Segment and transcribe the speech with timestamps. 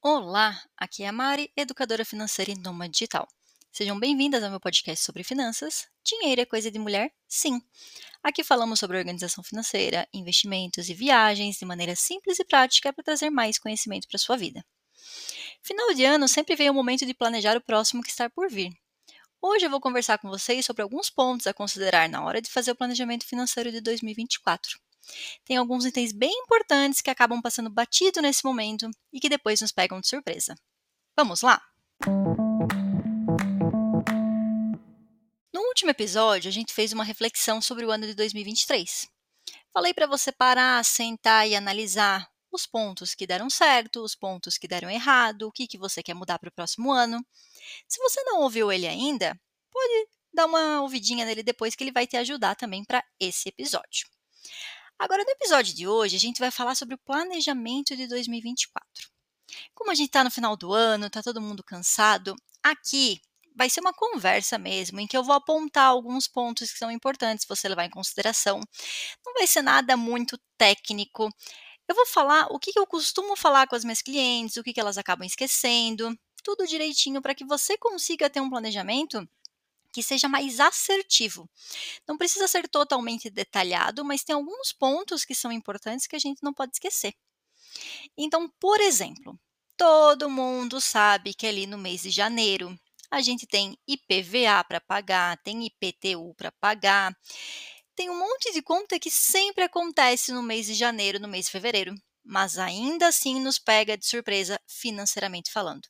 [0.00, 3.26] Olá, aqui é a Mari, educadora financeira e nômade digital.
[3.72, 5.88] Sejam bem-vindas ao meu podcast sobre finanças.
[6.04, 7.12] Dinheiro é coisa de mulher?
[7.26, 7.60] Sim.
[8.22, 13.28] Aqui falamos sobre organização financeira, investimentos e viagens de maneira simples e prática para trazer
[13.28, 14.64] mais conhecimento para sua vida.
[15.64, 18.70] Final de ano sempre vem o momento de planejar o próximo que está por vir.
[19.42, 22.70] Hoje eu vou conversar com vocês sobre alguns pontos a considerar na hora de fazer
[22.70, 24.78] o planejamento financeiro de 2024.
[25.44, 29.72] Tem alguns itens bem importantes que acabam passando batido nesse momento e que depois nos
[29.72, 30.54] pegam de surpresa.
[31.16, 31.60] Vamos lá?
[35.52, 39.08] No último episódio, a gente fez uma reflexão sobre o ano de 2023.
[39.72, 44.68] Falei para você parar, sentar e analisar os pontos que deram certo, os pontos que
[44.68, 47.24] deram errado, o que, que você quer mudar para o próximo ano.
[47.86, 49.38] Se você não ouviu ele ainda,
[49.70, 54.08] pode dar uma ouvidinha nele depois que ele vai te ajudar também para esse episódio.
[54.98, 58.84] Agora, no episódio de hoje, a gente vai falar sobre o planejamento de 2024.
[59.72, 63.20] Como a gente está no final do ano, está todo mundo cansado, aqui
[63.54, 67.46] vai ser uma conversa mesmo, em que eu vou apontar alguns pontos que são importantes
[67.48, 68.60] você levar em consideração.
[69.24, 71.28] Não vai ser nada muito técnico.
[71.88, 74.98] Eu vou falar o que eu costumo falar com as minhas clientes, o que elas
[74.98, 79.28] acabam esquecendo, tudo direitinho para que você consiga ter um planejamento
[79.98, 81.50] que seja mais assertivo.
[82.06, 86.40] Não precisa ser totalmente detalhado, mas tem alguns pontos que são importantes que a gente
[86.40, 87.14] não pode esquecer.
[88.16, 89.36] Então, por exemplo,
[89.76, 92.78] todo mundo sabe que ali no mês de janeiro
[93.10, 97.12] a gente tem IPVA para pagar, tem IPTU para pagar,
[97.96, 101.50] tem um monte de conta que sempre acontece no mês de janeiro, no mês de
[101.50, 101.92] fevereiro,
[102.24, 105.88] mas ainda assim nos pega de surpresa financeiramente falando.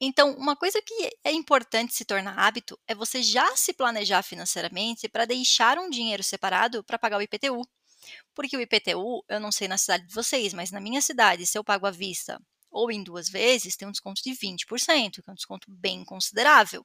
[0.00, 5.08] Então, uma coisa que é importante se tornar hábito é você já se planejar financeiramente
[5.08, 7.62] para deixar um dinheiro separado para pagar o IPTU.
[8.34, 11.58] Porque o IPTU, eu não sei na cidade de vocês, mas na minha cidade, se
[11.58, 12.40] eu pago à vista
[12.70, 16.84] ou em duas vezes, tem um desconto de 20%, que é um desconto bem considerável.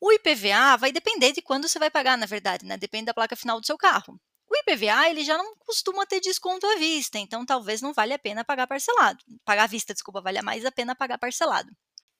[0.00, 2.78] O IPVA vai depender de quando você vai pagar, na verdade, né?
[2.78, 4.18] Depende da placa final do seu carro.
[4.48, 8.18] O IPVA, ele já não costuma ter desconto à vista, então talvez não valha a
[8.18, 9.22] pena pagar parcelado.
[9.44, 11.70] Pagar à vista, desculpa, vale mais a pena pagar parcelado.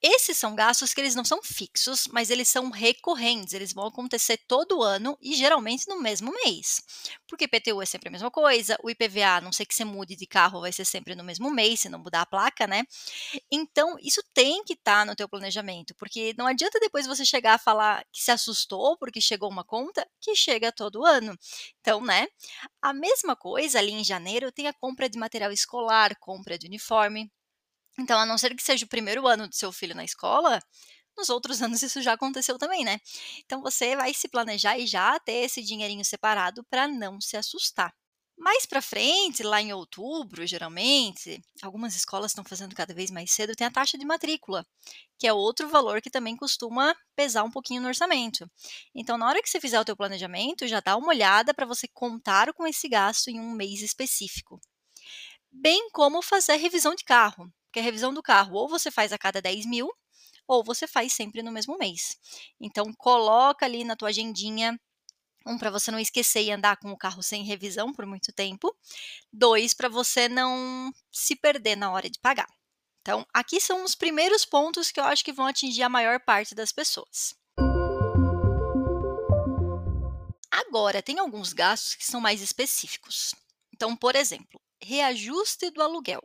[0.03, 4.39] Esses são gastos que eles não são fixos, mas eles são recorrentes, eles vão acontecer
[4.47, 6.83] todo ano e geralmente no mesmo mês.
[7.27, 10.15] Porque IPTU é sempre a mesma coisa, o IPVA, a não sei que você mude
[10.15, 12.85] de carro, vai ser sempre no mesmo mês, se não mudar a placa, né?
[13.51, 17.55] Então, isso tem que estar tá no teu planejamento, porque não adianta depois você chegar
[17.55, 21.37] a falar que se assustou porque chegou uma conta que chega todo ano.
[21.81, 22.27] Então, né?
[22.83, 27.31] A mesma coisa ali em janeiro tem a compra de material escolar, compra de uniforme,
[27.99, 30.61] então, a não ser que seja o primeiro ano do seu filho na escola,
[31.17, 33.01] nos outros anos isso já aconteceu também, né?
[33.45, 37.93] Então, você vai se planejar e já ter esse dinheirinho separado para não se assustar.
[38.39, 43.57] Mais para frente, lá em outubro, geralmente, algumas escolas estão fazendo cada vez mais cedo,
[43.57, 44.67] tem a taxa de matrícula,
[45.19, 48.47] que é outro valor que também costuma pesar um pouquinho no orçamento.
[48.95, 51.89] Então, na hora que você fizer o teu planejamento, já dá uma olhada para você
[51.89, 54.61] contar com esse gasto em um mês específico.
[55.51, 57.51] Bem como fazer revisão de carro.
[57.77, 59.93] Porque a revisão do carro ou você faz a cada 10 mil,
[60.49, 62.17] ou você faz sempre no mesmo mês.
[62.59, 64.81] Então, coloca ali na tua agendinha
[65.47, 68.75] um, para você não esquecer e andar com o carro sem revisão por muito tempo.
[69.31, 72.49] Dois, para você não se perder na hora de pagar.
[73.03, 76.55] Então, aqui são os primeiros pontos que eu acho que vão atingir a maior parte
[76.55, 77.35] das pessoas.
[80.51, 83.35] Agora, tem alguns gastos que são mais específicos.
[83.71, 86.23] Então, por exemplo, reajuste do aluguel.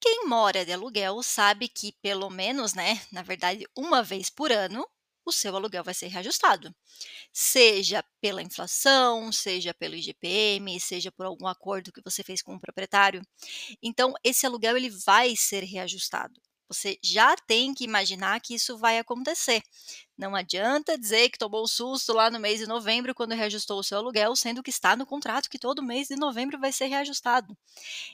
[0.00, 4.86] Quem mora de aluguel sabe que pelo menos, né, na verdade, uma vez por ano,
[5.24, 6.74] o seu aluguel vai ser reajustado.
[7.32, 12.60] Seja pela inflação, seja pelo IGPM, seja por algum acordo que você fez com o
[12.60, 13.22] proprietário.
[13.82, 16.40] Então, esse aluguel ele vai ser reajustado.
[16.68, 19.62] Você já tem que imaginar que isso vai acontecer.
[20.18, 23.84] Não adianta dizer que tomou o susto lá no mês de novembro quando reajustou o
[23.84, 27.56] seu aluguel, sendo que está no contrato que todo mês de novembro vai ser reajustado.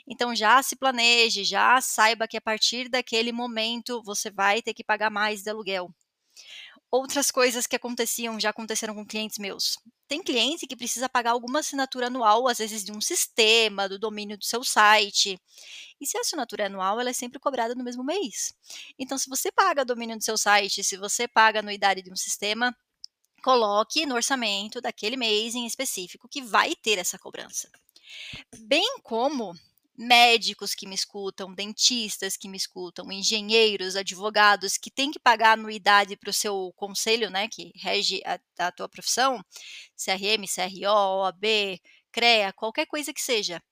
[0.06, 4.84] Então já se planeje, já saiba que a partir daquele momento você vai ter que
[4.84, 5.93] pagar mais de aluguel.
[6.94, 9.79] Outras coisas que aconteciam, já aconteceram com clientes meus.
[10.06, 14.37] Tem cliente que precisa pagar alguma assinatura anual, às vezes de um sistema, do domínio
[14.37, 15.41] do seu site.
[15.99, 18.53] E se a assinatura é anual, ela é sempre cobrada no mesmo mês.
[18.99, 22.77] Então, se você paga domínio do seu site, se você paga anuidade de um sistema,
[23.43, 27.71] coloque no orçamento daquele mês em específico que vai ter essa cobrança.
[28.67, 29.59] Bem como
[30.02, 36.16] médicos que me escutam, dentistas que me escutam, engenheiros, advogados que têm que pagar anuidade
[36.16, 39.44] para o seu conselho, né, que rege a, a tua profissão,
[39.96, 43.62] CRM, CRO, OAB, CREA, qualquer coisa que seja.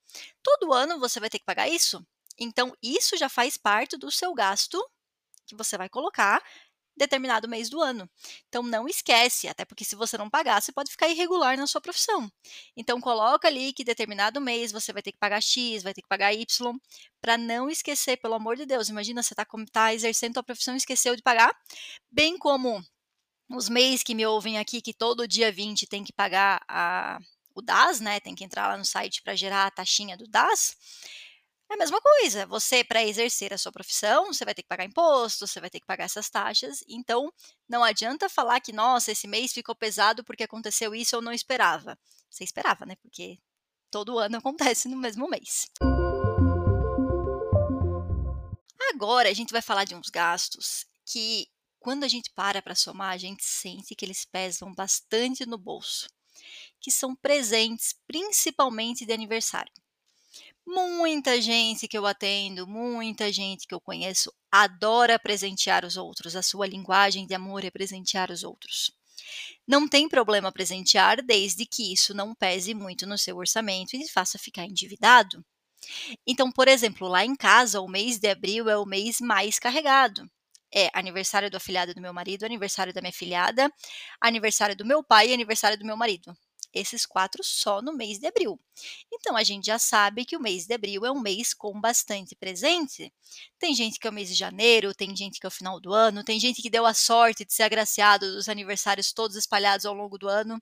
[0.42, 2.04] Todo ano você vai ter que pagar isso.
[2.38, 4.82] Então, isso já faz parte do seu gasto
[5.46, 6.42] que você vai colocar
[7.00, 8.08] determinado mês do ano.
[8.48, 11.80] Então não esquece, até porque se você não pagar, você pode ficar irregular na sua
[11.80, 12.30] profissão.
[12.76, 16.08] Então coloca ali que determinado mês você vai ter que pagar X, vai ter que
[16.08, 16.46] pagar Y,
[17.20, 18.88] para não esquecer, pelo amor de Deus.
[18.88, 21.54] Imagina você está tá exercendo a profissão e esqueceu de pagar,
[22.10, 22.82] bem como
[23.50, 27.18] os mês que me ouvem aqui que todo dia 20 tem que pagar a,
[27.54, 28.20] o DAS, né?
[28.20, 30.76] Tem que entrar lá no site para gerar a taxinha do DAS.
[31.70, 32.46] É a mesma coisa.
[32.46, 35.78] Você, para exercer a sua profissão, você vai ter que pagar imposto, você vai ter
[35.78, 36.82] que pagar essas taxas.
[36.88, 37.32] Então,
[37.68, 41.96] não adianta falar que, nossa, esse mês ficou pesado porque aconteceu isso eu não esperava.
[42.28, 42.96] Você esperava, né?
[43.00, 43.38] Porque
[43.88, 45.68] todo ano acontece no mesmo mês.
[48.92, 51.46] Agora a gente vai falar de uns gastos que,
[51.78, 56.08] quando a gente para para somar, a gente sente que eles pesam bastante no bolso,
[56.80, 59.72] que são presentes, principalmente de aniversário.
[60.72, 66.36] Muita gente que eu atendo, muita gente que eu conheço adora presentear os outros.
[66.36, 68.92] A sua linguagem de amor é presentear os outros.
[69.66, 74.38] Não tem problema presentear desde que isso não pese muito no seu orçamento e faça
[74.38, 75.44] ficar endividado.
[76.24, 80.22] Então, por exemplo, lá em casa, o mês de abril é o mês mais carregado.
[80.72, 83.68] É aniversário do afilhado do meu marido, aniversário da minha filhada,
[84.20, 86.32] aniversário do meu pai e aniversário do meu marido
[86.72, 88.58] esses quatro só no mês de abril.
[89.12, 92.34] Então a gente já sabe que o mês de abril é um mês com bastante
[92.34, 93.12] presente.
[93.58, 95.92] Tem gente que é o mês de janeiro, tem gente que é o final do
[95.92, 99.94] ano, tem gente que deu a sorte de ser agraciado dos aniversários todos espalhados ao
[99.94, 100.60] longo do ano.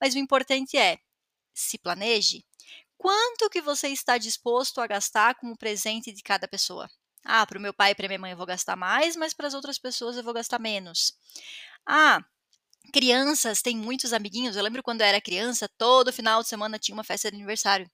[0.00, 0.98] Mas o importante é
[1.54, 2.44] se planeje.
[2.96, 6.88] Quanto que você está disposto a gastar como presente de cada pessoa?
[7.24, 9.46] Ah, para o meu pai e para minha mãe eu vou gastar mais, mas para
[9.46, 11.14] as outras pessoas eu vou gastar menos.
[11.86, 12.24] Ah,
[12.92, 14.56] crianças têm muitos amiguinhos.
[14.56, 17.90] Eu lembro quando eu era criança, todo final de semana tinha uma festa de aniversário.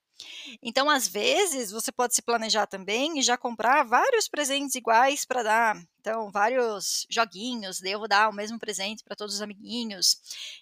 [0.63, 5.43] Então, às vezes, você pode se planejar também e já comprar vários presentes iguais para
[5.43, 5.77] dar.
[5.99, 10.17] Então, vários joguinhos, devo dar o mesmo presente para todos os amiguinhos.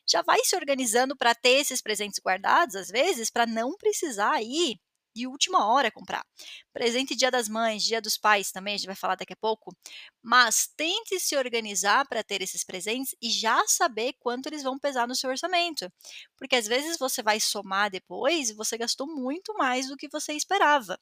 [0.09, 4.79] Já vai se organizando para ter esses presentes guardados, às vezes, para não precisar ir
[5.15, 6.25] de última hora comprar.
[6.73, 9.75] Presente Dia das Mães, Dia dos Pais também, a gente vai falar daqui a pouco.
[10.21, 15.07] Mas tente se organizar para ter esses presentes e já saber quanto eles vão pesar
[15.07, 15.91] no seu orçamento.
[16.37, 20.33] Porque às vezes você vai somar depois e você gastou muito mais do que você
[20.33, 20.99] esperava.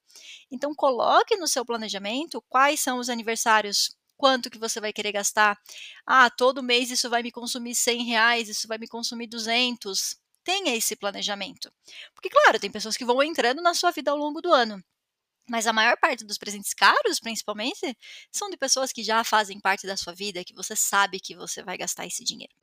[0.51, 5.57] Então coloque no seu planejamento quais são os aniversários quanto que você vai querer gastar.
[6.05, 10.75] Ah, todo mês isso vai me consumir 100 reais, isso vai me consumir 200 tenha
[10.75, 11.71] esse planejamento.
[12.13, 14.83] Porque, claro, tem pessoas que vão entrando na sua vida ao longo do ano.
[15.49, 17.97] Mas a maior parte dos presentes caros, principalmente,
[18.31, 21.61] são de pessoas que já fazem parte da sua vida, que você sabe que você
[21.61, 22.53] vai gastar esse dinheiro.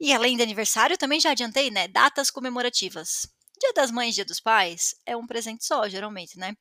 [0.00, 1.88] E além de aniversário, também já adiantei, né?
[1.88, 3.26] Datas comemorativas.
[3.60, 6.54] Dia das Mães, Dia dos Pais é um presente só, geralmente, né?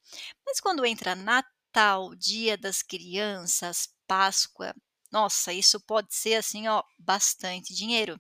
[0.45, 4.73] Mas quando entra Natal, Dia das Crianças, Páscoa,
[5.11, 8.19] nossa, isso pode ser assim, ó, bastante dinheiro.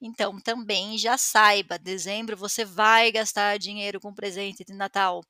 [0.00, 5.22] Então, também já saiba, dezembro você vai gastar dinheiro com presente de Natal.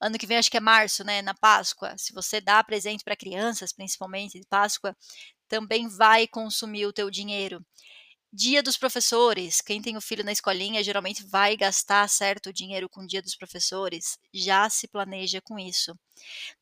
[0.00, 1.94] Ano que vem acho que é março, né, na Páscoa.
[1.98, 4.96] Se você dá presente para crianças, principalmente de Páscoa,
[5.48, 7.64] também vai consumir o teu dinheiro.
[8.38, 13.00] Dia dos professores, quem tem o filho na escolinha geralmente vai gastar certo dinheiro com
[13.00, 15.98] o dia dos professores, já se planeja com isso.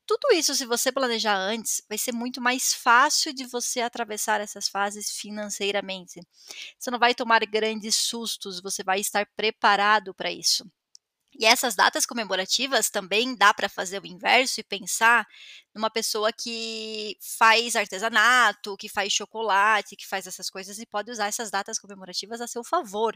[0.07, 4.69] Tudo isso, se você planejar antes, vai ser muito mais fácil de você atravessar essas
[4.69, 6.21] fases financeiramente.
[6.79, 10.65] Você não vai tomar grandes sustos, você vai estar preparado para isso.
[11.37, 15.27] E essas datas comemorativas também dá para fazer o inverso e pensar
[15.75, 21.27] numa pessoa que faz artesanato, que faz chocolate, que faz essas coisas e pode usar
[21.27, 23.13] essas datas comemorativas a seu favor.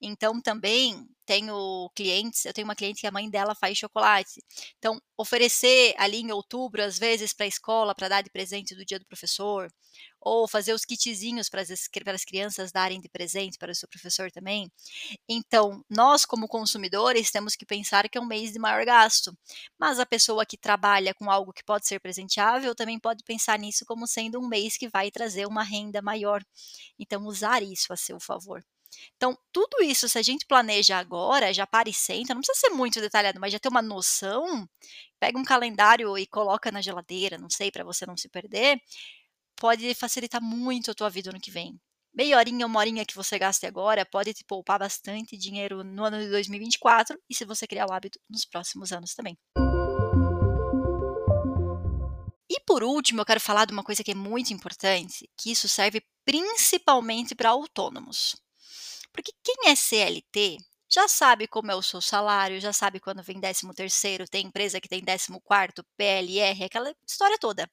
[0.00, 4.42] Então também tenho clientes, eu tenho uma cliente que a mãe dela faz chocolate.
[4.78, 8.84] Então oferecer ali em outubro às vezes para a escola para dar de presente do
[8.84, 9.70] dia do professor,
[10.20, 14.70] ou fazer os kitzinhos para as, crianças darem de presente para o seu professor também.
[15.28, 19.36] Então, nós, como consumidores, temos que pensar que é um mês de maior gasto,
[19.78, 23.84] mas a pessoa que trabalha com algo que pode ser presenteável também pode pensar nisso
[23.86, 26.42] como sendo um mês que vai trazer uma renda maior.
[26.98, 28.64] Então, usar isso a seu favor.
[29.16, 32.70] Então, tudo isso, se a gente planeja agora, já para e senta, não precisa ser
[32.70, 34.68] muito detalhado, mas já ter uma noção,
[35.20, 38.80] pega um calendário e coloca na geladeira, não sei, para você não se perder,
[39.56, 41.78] pode facilitar muito a tua vida no que vem.
[42.12, 46.18] Meia horinha, uma horinha que você gaste agora pode te poupar bastante dinheiro no ano
[46.18, 49.38] de 2024 e se você criar o hábito nos próximos anos também.
[52.60, 55.66] E por último, eu quero falar de uma coisa que é muito importante, que isso
[55.66, 58.36] serve principalmente para autônomos.
[59.10, 60.58] Porque quem é CLT
[60.92, 64.78] já sabe como é o seu salário, já sabe quando vem 13 terceiro, tem empresa
[64.78, 67.70] que tem 14 quarto, PLR, aquela história toda.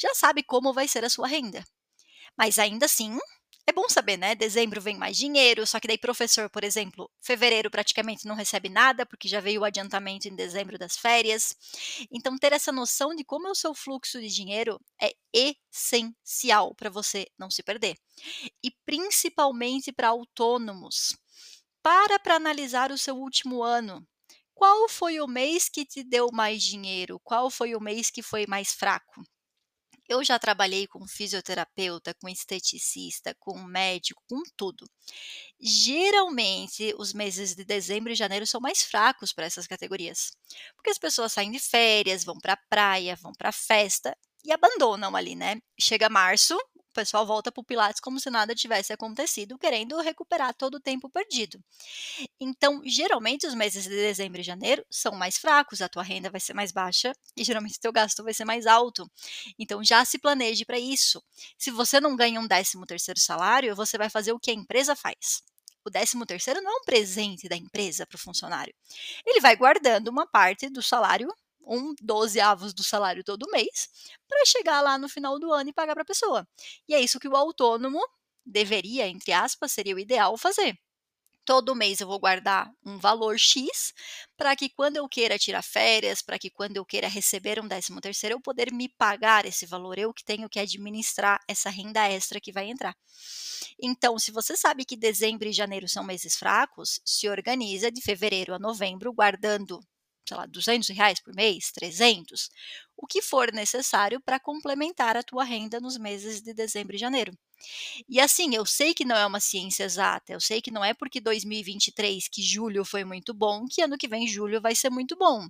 [0.00, 1.64] Já sabe como vai ser a sua renda.
[2.36, 3.16] Mas ainda assim,
[3.66, 4.34] é bom saber, né?
[4.34, 9.06] Dezembro vem mais dinheiro, só que daí professor, por exemplo, fevereiro praticamente não recebe nada,
[9.06, 11.56] porque já veio o adiantamento em dezembro das férias.
[12.10, 16.90] Então, ter essa noção de como é o seu fluxo de dinheiro é essencial para
[16.90, 17.96] você não se perder.
[18.62, 21.16] E principalmente para autônomos.
[21.82, 24.06] Para para analisar o seu último ano.
[24.54, 27.20] Qual foi o mês que te deu mais dinheiro?
[27.24, 29.24] Qual foi o mês que foi mais fraco?
[30.08, 34.86] Eu já trabalhei com fisioterapeuta, com esteticista, com médico, com tudo.
[35.60, 40.32] Geralmente, os meses de dezembro e janeiro são mais fracos para essas categorias,
[40.76, 44.52] porque as pessoas saem de férias, vão para a praia, vão para a festa e
[44.52, 45.56] abandonam ali, né?
[45.80, 46.56] Chega março,
[46.94, 50.80] o pessoal volta para o Pilates como se nada tivesse acontecido, querendo recuperar todo o
[50.80, 51.58] tempo perdido.
[52.38, 56.40] Então, geralmente, os meses de dezembro e janeiro são mais fracos, a tua renda vai
[56.40, 59.10] ser mais baixa e geralmente o teu gasto vai ser mais alto.
[59.58, 61.20] Então, já se planeje para isso.
[61.58, 64.94] Se você não ganha um 13 terceiro salário, você vai fazer o que a empresa
[64.94, 65.42] faz.
[65.84, 68.72] O 13 terceiro não é um presente da empresa para o funcionário.
[69.26, 71.28] Ele vai guardando uma parte do salário
[71.66, 73.88] um dozeavos do salário todo mês
[74.28, 76.46] para chegar lá no final do ano e pagar para a pessoa.
[76.88, 78.00] E é isso que o autônomo
[78.44, 80.78] deveria, entre aspas, seria o ideal fazer.
[81.44, 83.92] Todo mês eu vou guardar um valor X
[84.34, 88.00] para que quando eu queira tirar férias, para que quando eu queira receber um 13
[88.00, 92.40] terceiro, eu poder me pagar esse valor, eu que tenho que administrar essa renda extra
[92.40, 92.96] que vai entrar.
[93.78, 98.54] Então, se você sabe que dezembro e janeiro são meses fracos, se organiza de fevereiro
[98.54, 99.80] a novembro guardando
[100.26, 102.48] sei lá, 200 reais por mês, 300,
[102.96, 107.32] o que for necessário para complementar a tua renda nos meses de dezembro e janeiro.
[108.08, 110.92] E assim, eu sei que não é uma ciência exata, eu sei que não é
[110.94, 115.16] porque 2023, que julho foi muito bom, que ano que vem julho vai ser muito
[115.16, 115.46] bom.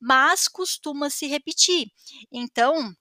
[0.00, 1.90] Mas costuma se repetir.
[2.32, 2.94] Então,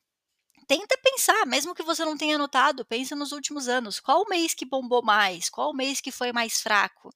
[0.64, 4.00] tenta pensar, mesmo que você não tenha notado, pensa nos últimos anos.
[4.00, 5.50] Qual mês que bombou mais?
[5.50, 7.10] Qual mês que foi mais fraco?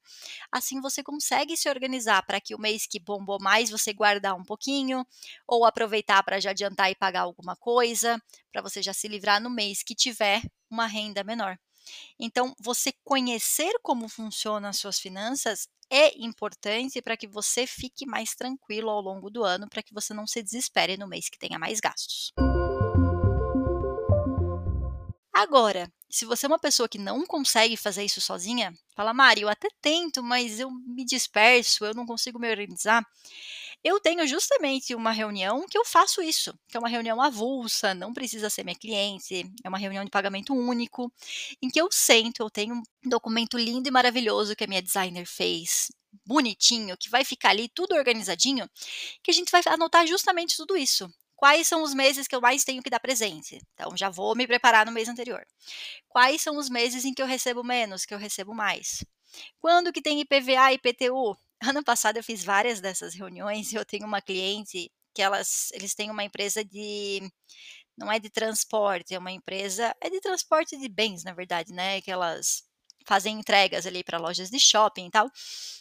[0.52, 4.44] Assim você consegue se organizar para que o mês que bombou mais você guardar um
[4.44, 5.06] pouquinho,
[5.48, 9.50] ou aproveitar para já adiantar e pagar alguma coisa, para você já se livrar no
[9.50, 11.58] mês que tiver uma renda menor.
[12.20, 18.36] Então, você conhecer como funcionam as suas finanças é importante para que você fique mais
[18.36, 21.58] tranquilo ao longo do ano, para que você não se desespere no mês que tenha
[21.58, 22.34] mais gastos.
[25.38, 29.50] Agora, se você é uma pessoa que não consegue fazer isso sozinha, fala, Mari, eu
[29.50, 33.06] até tento, mas eu me disperso, eu não consigo me organizar.
[33.84, 38.16] Eu tenho justamente uma reunião que eu faço isso, que é uma reunião avulsa, não
[38.16, 41.14] precisa ser minha cliente, é uma reunião de pagamento único,
[41.62, 45.28] em que eu sento, eu tenho um documento lindo e maravilhoso que a minha designer
[45.28, 45.92] fez,
[46.26, 48.68] bonitinho, que vai ficar ali tudo organizadinho,
[49.22, 52.66] que a gente vai anotar justamente tudo isso quais são os meses que eu mais
[52.66, 53.62] tenho que dar presente?
[53.76, 55.46] Então, já vou me preparar no mês anterior.
[56.10, 59.06] Quais são os meses em que eu recebo menos, que eu recebo mais?
[59.60, 61.38] Quando que tem IPVA e IPTU?
[61.64, 65.96] Ano passado eu fiz várias dessas reuniões e eu tenho uma cliente que elas, eles
[65.96, 67.22] têm uma empresa de
[67.98, 72.02] não é de transporte, é uma empresa, é de transporte de bens, na verdade, né?
[72.02, 72.64] Que elas
[73.08, 75.32] fazem entregas ali para lojas de shopping e tal.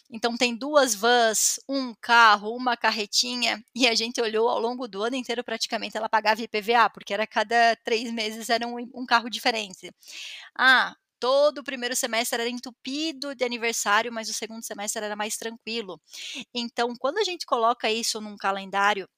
[0.09, 5.03] Então tem duas vans, um carro, uma carretinha, e a gente olhou ao longo do
[5.03, 9.29] ano inteiro praticamente ela pagava IPVA, porque era cada três meses era um, um carro
[9.29, 9.91] diferente.
[10.57, 15.37] Ah, todo o primeiro semestre era entupido de aniversário, mas o segundo semestre era mais
[15.37, 15.99] tranquilo.
[16.53, 19.09] Então, quando a gente coloca isso num calendário,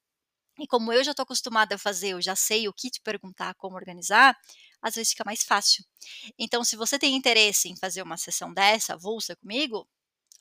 [0.59, 3.55] e como eu já estou acostumada a fazer, eu já sei o que te perguntar,
[3.55, 4.35] como organizar,
[4.81, 5.83] às vezes fica mais fácil.
[6.37, 9.87] Então, se você tem interesse em fazer uma sessão dessa, avulsa comigo,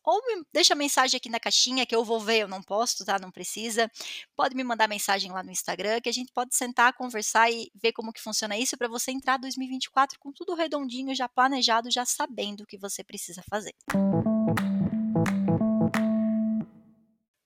[0.05, 3.19] ou me deixa mensagem aqui na caixinha que eu vou ver, eu não posto, tá?
[3.19, 3.91] Não precisa.
[4.35, 7.93] Pode me mandar mensagem lá no Instagram que a gente pode sentar, conversar e ver
[7.93, 12.63] como que funciona isso para você entrar 2024 com tudo redondinho, já planejado, já sabendo
[12.63, 13.75] o que você precisa fazer.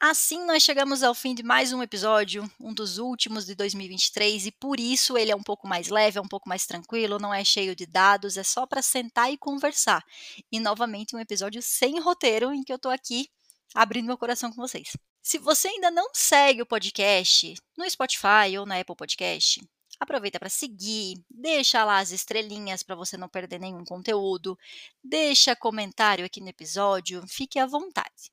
[0.05, 4.51] Assim, nós chegamos ao fim de mais um episódio, um dos últimos de 2023, e
[4.51, 7.45] por isso ele é um pouco mais leve, é um pouco mais tranquilo, não é
[7.45, 10.05] cheio de dados, é só para sentar e conversar.
[10.51, 13.29] E novamente um episódio sem roteiro em que eu estou aqui
[13.77, 14.89] abrindo meu coração com vocês.
[15.23, 19.63] Se você ainda não segue o podcast no Spotify ou na Apple Podcast,
[20.01, 24.59] aproveita para seguir, deixa lá as estrelinhas para você não perder nenhum conteúdo,
[25.01, 28.33] deixa comentário aqui no episódio, fique à vontade.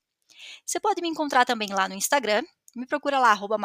[0.66, 2.44] Você pode me encontrar também lá no Instagram,
[2.76, 3.58] me procura lá, arroba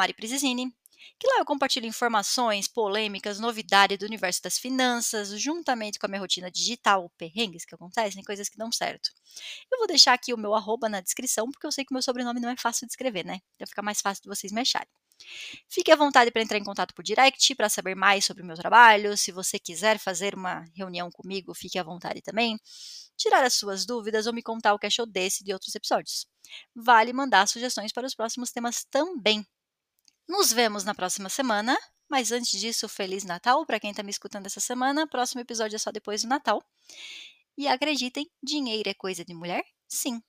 [1.19, 6.19] Que lá eu compartilho informações, polêmicas, novidades do universo das finanças, juntamente com a minha
[6.19, 9.11] rotina digital, perrengues que acontecem, coisas que dão certo.
[9.71, 12.01] Eu vou deixar aqui o meu arroba na descrição, porque eu sei que o meu
[12.01, 13.39] sobrenome não é fácil de escrever, né?
[13.55, 14.89] Então fica mais fácil de vocês me acharem.
[15.69, 18.55] Fique à vontade para entrar em contato por direct para saber mais sobre o meu
[18.55, 19.15] trabalho.
[19.15, 22.59] Se você quiser fazer uma reunião comigo, fique à vontade também.
[23.17, 26.25] Tirar as suas dúvidas ou me contar o que achou desse e de outros episódios.
[26.75, 29.45] Vale mandar sugestões para os próximos temas também.
[30.27, 31.77] Nos vemos na próxima semana.
[32.09, 35.07] Mas antes disso, Feliz Natal para quem está me escutando essa semana.
[35.07, 36.63] Próximo episódio é só depois do Natal.
[37.57, 39.63] E acreditem, dinheiro é coisa de mulher?
[39.87, 40.21] Sim.